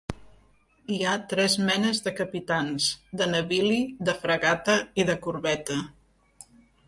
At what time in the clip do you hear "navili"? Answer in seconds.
3.35-3.77